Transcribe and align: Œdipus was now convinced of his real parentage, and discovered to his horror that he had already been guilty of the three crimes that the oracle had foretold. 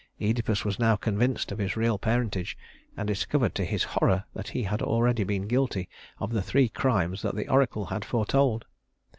Œdipus 0.19 0.65
was 0.65 0.79
now 0.79 0.95
convinced 0.95 1.51
of 1.51 1.59
his 1.59 1.77
real 1.77 1.99
parentage, 1.99 2.57
and 2.97 3.07
discovered 3.07 3.53
to 3.53 3.63
his 3.63 3.83
horror 3.83 4.23
that 4.33 4.47
he 4.47 4.63
had 4.63 4.81
already 4.81 5.23
been 5.23 5.47
guilty 5.47 5.87
of 6.17 6.33
the 6.33 6.41
three 6.41 6.69
crimes 6.69 7.21
that 7.21 7.35
the 7.35 7.47
oracle 7.47 7.85
had 7.85 8.03
foretold. 8.03 8.65